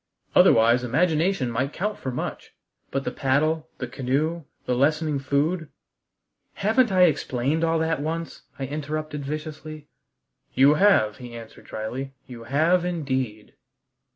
[0.33, 2.55] "Otherwise imagination might count for much.
[2.89, 5.69] But the paddle, the canoe, the lessening food"
[6.63, 9.89] "Haven't I explained all that once?" I interrupted viciously.
[10.55, 13.53] "You have," he answered dryly; "you have indeed."